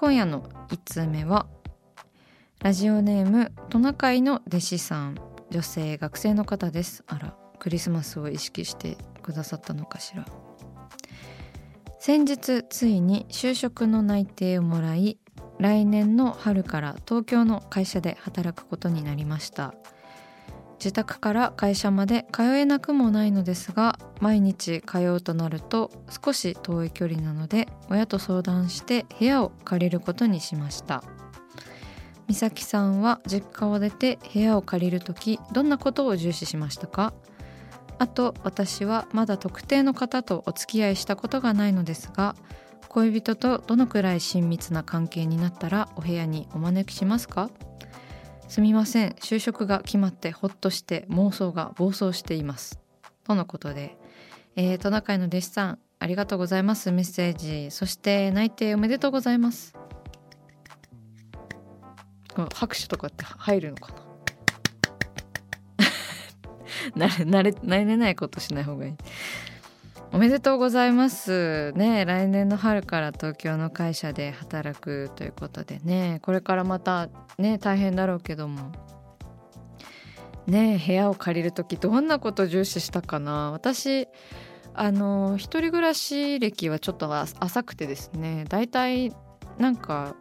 [0.00, 1.48] 今夜の1通目は
[2.60, 5.16] ラジオネームトナカイの弟子さん。
[5.50, 7.02] 女性学生の方です。
[7.08, 10.24] あらクリスマスを意識してくださったのかしら。
[11.98, 15.18] 先日ついに就職の内定をもらい
[15.58, 19.74] 来年の春から東京の会社で働くことになりました。
[20.78, 25.90] 自宅から会社まで通えなくもないのですが毎日通うとなると
[26.24, 31.02] 少し遠い距離なので親と相談して部屋を借りることにしました。
[32.28, 37.14] 美咲さんは実家を出て部屋を借りる時どんなことを重視しましたか？
[37.98, 42.36] あと私はまだ特定の方とお付き合いしたことがないのですが
[42.88, 47.50] 恋人とどのくらい親密な関係になったらお部屋にお招きしますか？
[48.48, 49.10] すみません。
[49.20, 52.80] 就職が決まってほっとして妄想が暴走しています。
[53.24, 53.98] とのことで、
[54.56, 56.90] えー、トナカイの弟子さんありがとうございます。
[56.90, 57.70] メッセージ。
[57.70, 59.74] そして内定おめでとうございます。
[62.54, 63.92] 拍手とかって入るのか
[66.94, 67.08] な？
[67.08, 68.94] 慣れ慣れ慣れないことしない方がいい。
[70.10, 71.72] おめでとうございます。
[71.72, 76.18] ね来年の春から東京の会社で働くということでね。
[76.22, 78.72] これからまたね大変だろうけども。
[80.46, 83.52] ね部屋を借りる時どんなこと重視したかな。
[83.52, 84.08] 私
[84.72, 88.44] あの一人暮らし歴はちょっと浅くてですね。
[88.48, 89.12] だいたい
[89.58, 90.14] なんか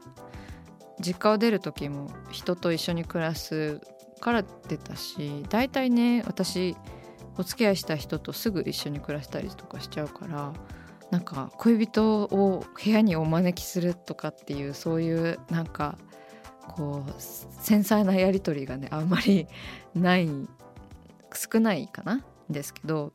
[1.00, 3.80] 実家を出る時も人と一緒に暮らす
[4.20, 6.76] から出たしだいたいね私
[7.38, 10.54] お付き合いした人とすぐ一緒に暮らしたりとかしちゃうから
[11.12, 15.98] なんか恋人を部屋にお招きするとかっていうそういうなんか
[16.68, 19.48] こう繊細なやり取りがねあんまり
[19.96, 20.30] ない
[21.34, 22.24] 少ないかな。
[22.50, 23.12] ですけど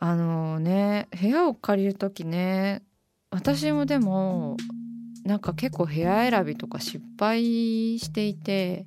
[0.00, 2.82] あのね部屋を借りる時ね
[3.30, 4.56] 私もでも
[5.24, 8.84] なんか結構部屋選びとか失敗していて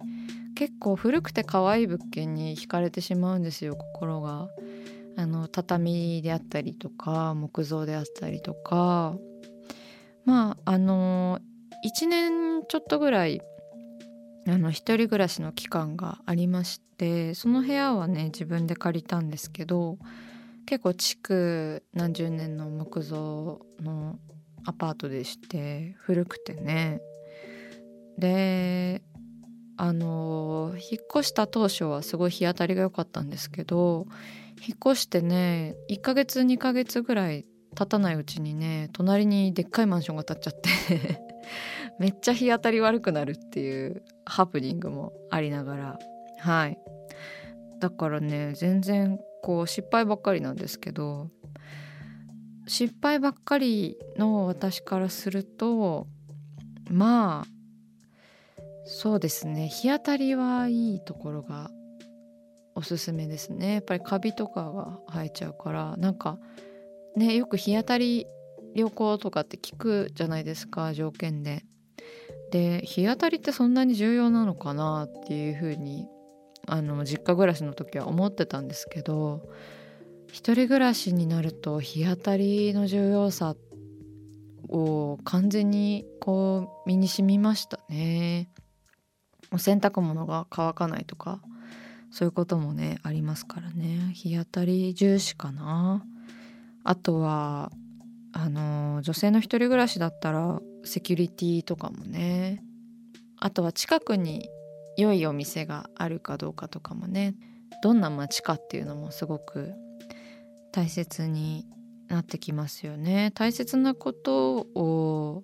[0.55, 4.49] 結構古くて可愛い物件に惹かれてしまうんですよ心が。
[5.15, 9.15] あの畳であったりとか木造であったりとか
[10.25, 11.39] まああの
[11.85, 13.41] 1年ちょっとぐらい
[14.47, 19.97] あの一人暮らしの期間がありましてその部屋はね自分で借りたんですけど
[20.65, 24.17] 結構築何十年の木造の
[24.65, 27.01] アパートでして古くてね
[28.17, 29.01] で
[29.77, 34.05] あの引っ越した当初はすごい日当たりが良かったんですけど
[34.65, 37.45] 引っ越してね1ヶ月2ヶ月ぐらい
[37.75, 41.21] 経たないうちにね隣にでっかいマンションが建っちゃって
[41.99, 45.99] めっちゃ日当たり悪くなるっていうハプニングもありながら
[46.39, 46.77] はい。
[47.79, 51.29] だからね全然こう失敗ばっかりなんですけど
[52.65, 56.07] 失敗ばっかりの私からすると
[56.89, 57.52] まあ
[58.85, 59.67] そうですね。
[59.67, 61.71] 日当たりはいいところが
[62.75, 63.75] おすすめですね。
[63.75, 65.95] やっぱりカビとかが生えちゃうから。
[65.97, 66.37] なんか
[67.15, 68.27] ねよく日当たり
[68.73, 71.63] 良好とかって聞くじゃないですか条件で。
[72.51, 76.07] で日当たりってそんなに重要なのかなっていうふうに
[76.67, 79.49] あの実家暮らしの時は思ってたんですけど
[80.27, 83.55] 一人暮らしになると日当たりの重要さ
[84.69, 88.52] を完全にこう身に染みましたね。
[89.53, 91.39] お洗濯物が乾かないとか
[92.11, 94.11] そういうこともねありますからね。
[94.13, 96.03] 日当たり重視かな。
[96.83, 97.71] あとは
[98.33, 102.63] あの女性の一人暮らしだったらセキュリティとかもね。
[103.39, 104.49] あとは近くに
[104.97, 107.35] 良いお店があるかどうかとかもね。
[107.81, 109.73] どんな街かっていうのもすごく
[110.71, 111.65] 大切に
[112.09, 113.31] なってきますよね。
[113.33, 115.43] 大切なことを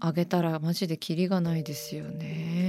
[0.00, 2.67] あげたらマジでキリがないですよね。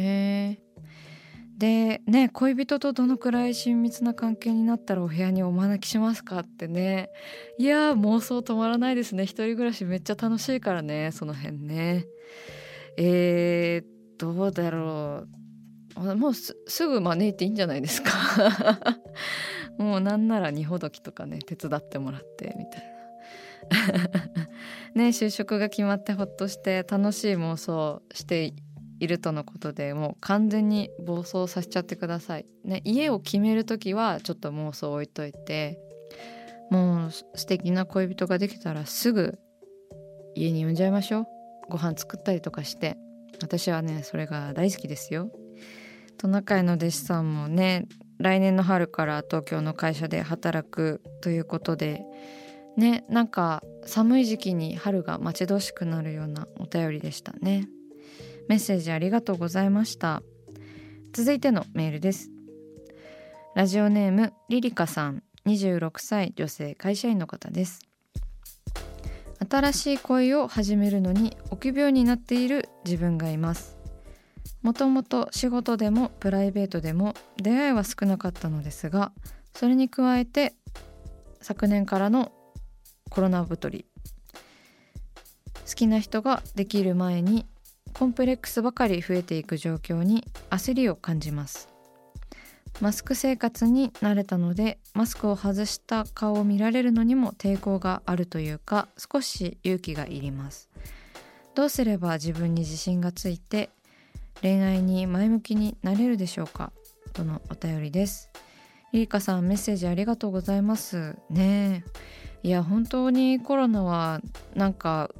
[1.60, 7.10] でね恋人とどのくらい親密な関係になったらお部屋にお招きしますかってね。
[7.58, 9.24] いや妄想止まらないですね。
[9.24, 12.06] 一人暮らしめっちゃ楽しいからねその辺ね。
[12.96, 13.86] えー、
[14.18, 15.26] どうだろ
[15.98, 16.16] う。
[16.16, 16.56] もうす
[16.88, 18.10] ぐ招いていいんじゃないですか。
[19.78, 24.20] もうなんなら荷ほどきとかね手伝ってもらってみたいな。
[24.96, 28.54] ね就職が決まってほっとして楽しい妄想して
[29.00, 32.46] いるとのことでもう完全に暴走させちゃってください。
[32.64, 35.80] ね、家を決める時はちょっと妄想置いといて
[36.70, 39.40] もう素敵な恋人ができたらすぐ
[40.36, 41.26] 家に呼んじゃいましょう
[41.70, 42.98] ご飯作ったりとかして
[43.42, 45.32] 私はねそれが大好きですよ。
[46.18, 47.88] トナカイの弟子さんもね
[48.18, 52.04] 来年の春から東京の会社で働くということで
[52.76, 57.70] ねなんか寒い時期に春が待ち遠しくなるようなお便りでしたね。
[58.50, 60.24] メッセージありがとうございました。
[61.14, 62.32] 続いてのメールです。
[63.56, 65.22] ラジオネームリリカさん。
[65.46, 67.80] 26歳女性会社員の方です。
[69.48, 73.78] 新しい恋を始めるのに臆病になっている自分がいます。
[74.64, 79.12] もともと仕事でもプライベートでも出会いは少なかったのですが
[79.54, 80.56] それに加えて
[81.40, 82.32] 昨年からの
[83.12, 83.86] コロナ太り。
[85.68, 87.46] 好きな人ができる前に
[87.94, 91.70] コンプレックスばかり増えていく状況に焦りを感じます。
[92.82, 100.70] マスク生活に慣れたのでマスクを外した顔を見られるのにも抵抗があるというか少し勇気がいります。
[101.56, 103.70] どうすれば自分に自信がついて
[104.42, 106.72] 恋愛に前向きになれるでしょうか？
[107.12, 108.30] とのお便りです。
[108.94, 111.18] リリカさんメッセージありがとうございます。
[111.30, 111.84] ね
[112.44, 114.22] いや本当にコロナは
[114.56, 115.12] なんか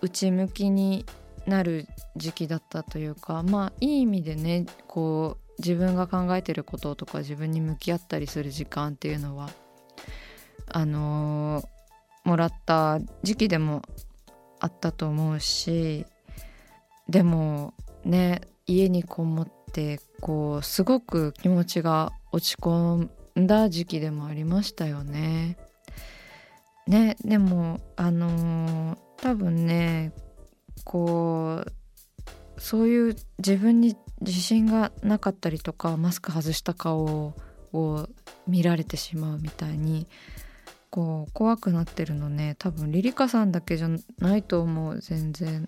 [0.00, 1.04] 内向きに
[1.46, 1.86] なる
[2.16, 9.50] 時期だったというかまあいい意味でねこう自分が考えてることとか自分に向き合ったりする時間っていうのは
[10.66, 13.82] あのー、もらった時期でも
[14.60, 16.06] あったと思うし
[17.08, 17.74] でも
[18.04, 23.08] ね家にこもってこうすごく気持ちが落ち込
[23.40, 25.56] んだ時期でもありましたよね。
[26.86, 30.12] ねでもあのー、多分ね
[30.84, 31.72] こう
[32.62, 37.34] そういう自分に自信がなかったりとかマスク外した顔
[37.72, 38.08] を
[38.46, 40.06] 見られてしまうみたいに
[40.88, 42.54] こう怖くなってるのね。
[42.60, 43.88] 多分リリカさんだけじゃ
[44.20, 45.66] ないと思う全然。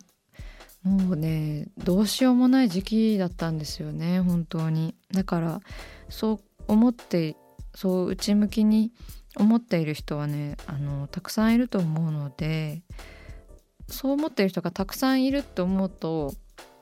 [0.85, 4.95] もうねどうしようもない時期だったんですよね本当に。
[5.11, 5.61] だから
[6.09, 7.35] そう思って
[7.75, 8.93] そう内向きに
[9.37, 12.85] 思っている人はねあのたくさんいると思うので
[13.89, 16.33] そう思っている人がたくさんいるって思うと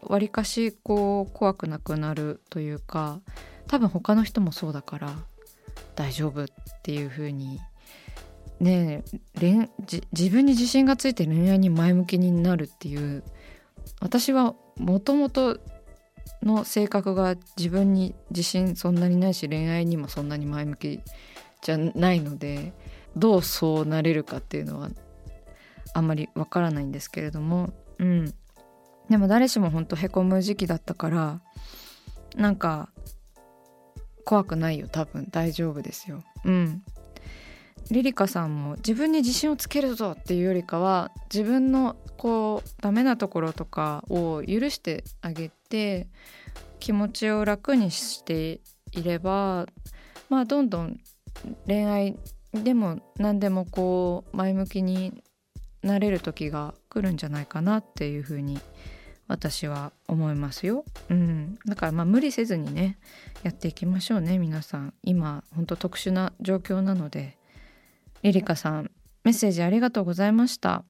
[0.03, 3.21] わりかしこう怖くなくなるというか
[3.69, 5.15] 多分他の人もそうだから
[5.95, 6.47] 大丈夫っ
[6.83, 7.61] ていう風に
[8.61, 9.05] ね
[9.41, 9.69] え
[10.13, 13.23] 自分に自信がついて恋愛に前向きになるっていう
[14.01, 15.59] 私はもともと
[16.43, 21.01] の性格が自分に自信そんなにないし恋愛にもそんなに前向き
[21.63, 22.73] じゃないので
[23.17, 24.91] どうそうなれるかっていうのは
[25.95, 28.35] あんまりわからないんですけれどもうん。
[29.13, 31.43] でも誰しもほんとへこむ時期だったから
[32.35, 32.89] なんか
[34.25, 35.29] 怖くないよ多分。
[35.31, 36.23] 大丈夫ですよ。
[36.47, 36.83] うん。
[37.91, 46.09] リリカさんも自分に自信をつけるぞっていうよりかは自分のこうダメなところとかを許してあげて
[46.81, 49.67] 気持ちを楽にしていれば
[50.31, 51.01] まあどんどん
[51.67, 52.17] 恋愛
[52.55, 55.23] でも何でもこう前向きに
[55.83, 59.02] なれる時が来るんじゃないかなっていうふうに思います
[59.33, 60.85] 私は思いますよ。
[61.09, 62.99] うん、だからまあ無理せずにね
[63.43, 64.95] やっていきましょうね皆さん。
[65.03, 67.39] 今本当特殊な状況なので。
[68.23, 68.91] リリカさん
[69.25, 70.85] メッセージありがとうございました。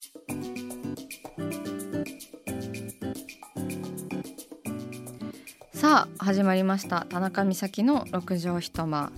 [5.73, 7.07] さあ始まりました。
[7.09, 9.13] 田中美咲の六畳一間。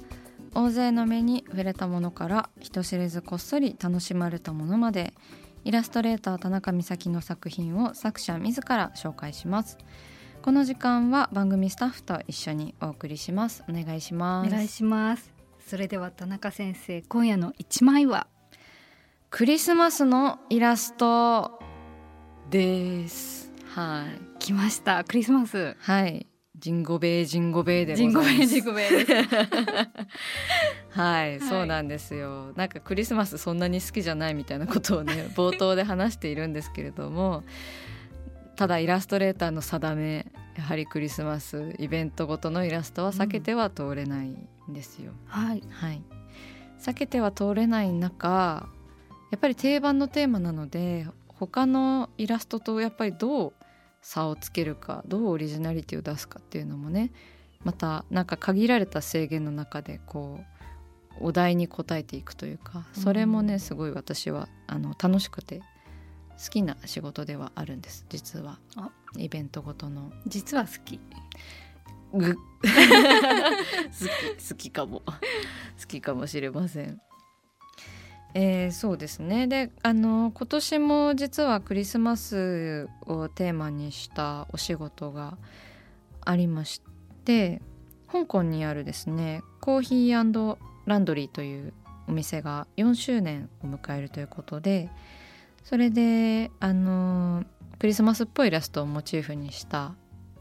[0.55, 5.15] 大勢の目に触れたものから人知れずこっそり楽しまれたものまで。
[5.65, 9.79] イラストレーター田中美咲の作品を作者自ら紹介します。
[10.43, 13.65] この時間は番組スタッフと一緒にお送りします。
[13.67, 14.49] お願いします。
[14.49, 15.33] お願いします。
[15.67, 18.27] それでは田中先生今夜の一枚は？
[19.31, 21.59] クリスマスのイラスト
[22.51, 23.51] です。
[23.75, 24.39] はい。
[24.41, 25.03] 来ました。
[25.03, 25.77] クリスマス。
[25.81, 26.27] はい
[26.65, 29.05] ジンゴベイジンゴベイでジンゴベイジンゴベイ。
[29.05, 29.13] です
[30.99, 31.41] はい、はい。
[31.41, 32.55] そうなんですよ。
[32.57, 37.45] なんかクリスマスそんなに好きじゃないみたいなことをね 冒頭で話しているんですけれども
[38.57, 45.63] ただイラストレーターの定めやはりクリスマスイベントごとのイラストは避けては通れないんですよ、はい。
[45.69, 46.03] はい。
[46.81, 48.67] 避けては通れない中
[49.31, 53.53] やっぱり定番のテーマなので他のイラストとやっぱりどう
[54.05, 57.11] 差をつけるかどうオリジナリティを出すかっていうのもね
[57.65, 60.41] またなんか限られた制限の中でこ
[61.21, 65.63] うお題に答えていくというかそれもね、うんすごい私はあの楽しくて
[66.43, 68.05] 好きな仕事ではあるんです。
[68.09, 68.59] 実は。
[68.77, 68.91] あ。
[69.17, 70.13] イベントごとの。
[70.27, 70.99] 実は好き。
[72.13, 72.35] ぐ。
[72.67, 72.67] 好
[74.41, 75.01] き好きかも。
[75.01, 75.13] 好
[75.87, 77.01] きかもしれません。
[78.35, 79.47] えーそうですね。
[79.47, 85.39] であの今年も実はクリスマスをテーマにしたお仕事が
[86.25, 86.83] ありまし
[87.25, 87.63] て
[88.11, 90.23] 香港にあるですねコーヒーラ
[90.99, 91.73] ンドリーという
[92.09, 94.91] お店が4周年を迎えるということで
[95.63, 97.45] それであの
[97.79, 99.95] クリスマスっぽいイラストをモチーフにした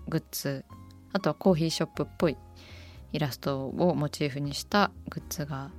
[0.07, 0.65] グッズ
[1.13, 2.37] あとはコーヒーショップっぽい
[3.11, 5.69] イラストをモチーフにしたグッズが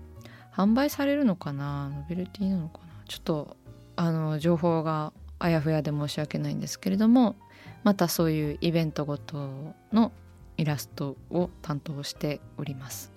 [0.54, 1.90] 販売されるのかな？
[1.90, 2.84] ノベルティなのかな？
[3.08, 3.56] ちょっと
[3.96, 7.37] あの情報があやふやで申し訳ないんですけれども
[7.82, 10.12] またそういうイベントごとの
[10.56, 13.12] イラストを担当しております。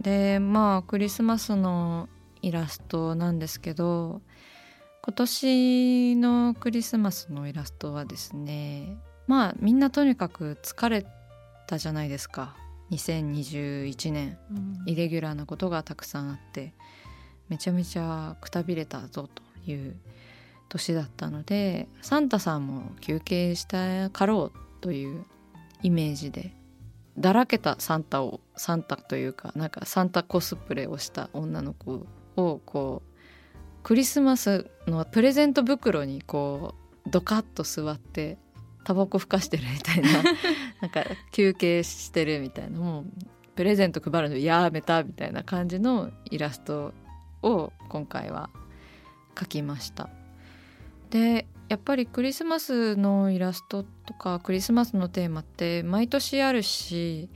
[0.00, 2.08] でまあクリスマスの
[2.42, 4.20] イラストなんですけど
[5.02, 8.96] 今年のクリスマスのイラストはですね
[9.26, 11.06] まあみんなとにかく疲れ
[11.66, 12.54] たじゃないですか。
[12.90, 14.38] 2021年
[14.86, 16.72] イレギュラーなことがたくさんあって
[17.48, 19.96] めちゃめちゃくたびれたぞという
[20.68, 25.24] 年だったのでサンタさんも休憩したかろうという
[25.82, 26.54] イメージで
[27.18, 33.08] だらけたサンタをサンタというかなんかサンタコスプレをした女の子をこう
[33.82, 36.74] クリスマスのプレゼント袋にこ
[37.06, 38.38] うドカッと座って
[38.88, 40.08] タバコふかしてるみたいな
[40.80, 43.04] なんか休憩してるみたいなもう
[43.54, 46.94] プレゼント配るのやめたみたいな感じのイラスト
[47.42, 48.48] を今回は
[49.34, 50.08] 描きました。
[51.10, 57.28] でやっぱりクリスマスのイラストとかクリスマスのテーマって毎年あるし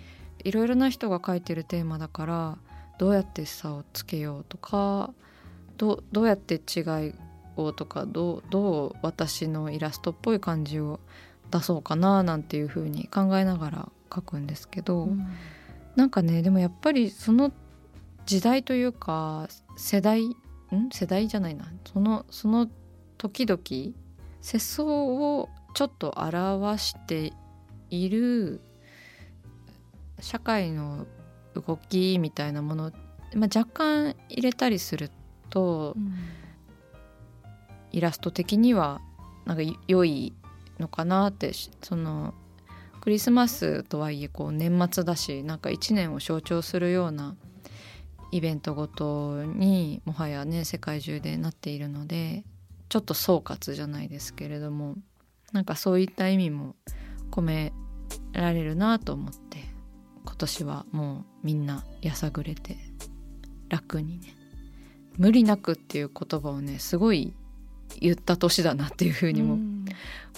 [0.45, 2.59] いろいろな人が描いてるテーマだから
[2.99, 5.13] どうやって差をつけようとか
[5.77, 7.15] どうどうやって違い
[7.57, 10.99] をとかどうどう私のイラストっぽい感じを
[11.53, 15.27] 出そうかななんていうふうに考えながら描くんですけど、うん。
[15.95, 17.53] なんかねでもやっぱりその
[18.25, 20.35] 時代というか世代ん？
[20.91, 21.71] 世代じゃないな。
[21.85, 22.69] そのその
[23.19, 23.61] 時々
[24.41, 27.33] 世相をちょっと表して
[27.91, 28.61] いる
[30.21, 31.07] 社会の
[31.55, 32.93] 動きみたいなもの、
[33.35, 35.11] まあ、若干入れたりする
[35.51, 35.95] と
[37.91, 39.01] イラスト的には
[39.45, 40.33] なんか良い
[40.83, 42.35] のかなってその
[43.01, 47.37] クリスマスとはいえこう年末だしなんか1年を象徴するような
[48.31, 52.45] イベントごとにもはやね世界中でなっているので
[52.89, 54.97] ちょっと総括じゃないですけれども
[55.53, 56.77] なんかそういった意味も
[57.31, 57.73] 込め
[58.33, 59.59] られるなと思って
[60.25, 62.77] 今年はもうみんなやさぐれて
[63.69, 64.35] 楽にね
[65.19, 67.35] 無理なくっていう言葉をねすごい
[68.03, 69.85] 言った年だなっていうふうにもうん。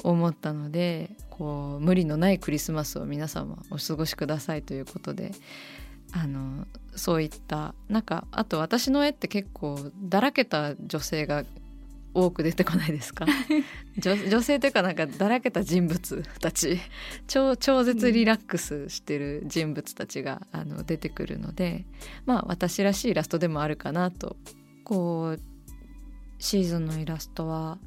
[0.02, 5.30] 思ったのでこう無理のないクリスマスを皆様お過ごしくださいということで
[6.12, 6.66] あの
[6.97, 11.44] そういったなんかあと私の絵って結構だらけた女性が
[12.12, 13.25] 多く出てこないですか？
[13.99, 16.78] 女女性というかなんかだらけた人物たち。
[17.26, 21.87] 超超絶リラックスしてる人物たちがあの出てくるので
[22.26, 24.37] まあ私らしいイラストでもあるかなと
[24.85, 25.40] こう
[26.45, 27.79] シーズンのイラストは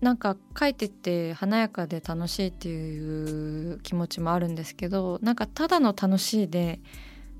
[0.00, 6.80] なんか描いてて華やかで楽しいっていう気持ちもあるんですけどなんかただの楽しいで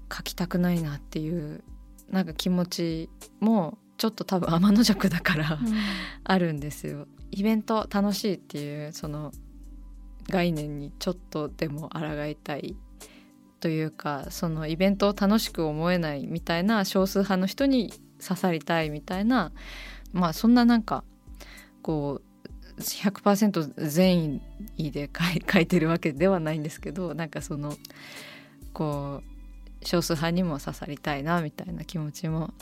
[0.08, 1.62] 描きたくないなっていう
[2.10, 5.58] なんか気持ちもちょっと多分天の弱だから
[6.24, 7.06] あるんですよ。
[7.30, 9.30] イベント楽しいっていうその
[10.28, 12.74] 概念にちょっとでも抗いたい
[13.60, 19.52] というかそのイベントを楽しく思えないみたいな少数派の人に刺さりたいみたいな
[20.12, 21.04] まあそんななんか
[21.82, 22.20] こ
[22.76, 24.40] う100%善
[24.76, 25.10] 意で
[25.52, 27.74] 書いてるわけではないんですけどなんかその
[28.72, 32.52] こう少数派にも刺さりたいなみたいな気持ちも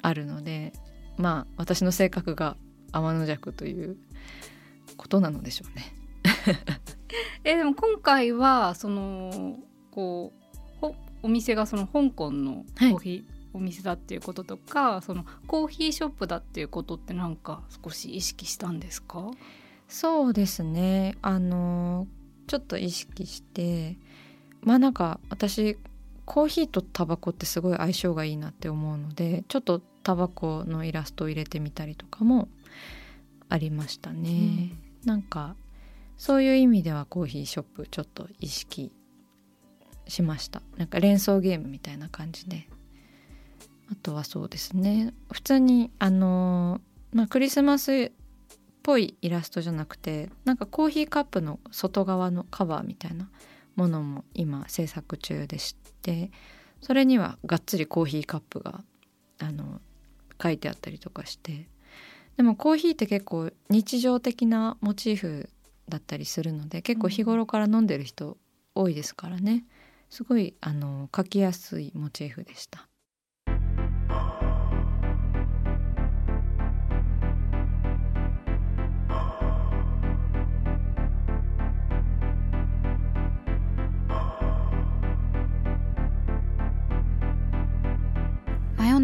[0.00, 0.72] あるので
[1.16, 2.56] まあ私の性格が
[2.92, 3.96] 天の弱という
[4.96, 5.94] ことなのでしょうね。
[7.44, 9.58] えでも今回はその
[9.90, 10.42] こう
[11.22, 19.30] お店がその香港のコーヒー、お店だっていうこととかそのコーヒーショップだっていうことってなんか少し意識したんですか？
[19.88, 21.16] そうですね。
[21.22, 22.06] あの
[22.46, 23.96] ちょっと意識して
[24.62, 25.76] まあなんか私
[26.24, 32.48] コーヒーとタバコってすごい相性がいいなって思うのでちょっとタバコのイラストを入れてみたりとかも
[33.48, 35.56] ありましたね、うん、なんか
[36.16, 38.92] そういう意味ではコーヒーショップちょっと意識
[40.08, 40.62] しました。
[40.76, 42.68] なんか連想ゲームみたいな感じで
[43.92, 45.12] あとはそうですね。
[45.30, 46.80] 普通にあの
[47.12, 48.12] まあクリスマスっ
[48.82, 53.28] ぽいイラストじゃなくてなんかコーヒーカップの外側のカバーみたいな
[53.76, 56.30] ものも今制作中でして
[56.80, 58.82] それにはがっつりコーヒーカップが
[59.40, 59.82] あの
[60.42, 61.68] 書いてあったりとかして。
[62.38, 65.50] でもコーヒーって結構日常的なモチーフ
[65.90, 68.38] だったりするので結構日頃から飲んでる人
[68.74, 69.66] 多いですからね。
[70.08, 72.88] すごいあの書きやすいモチーフでした。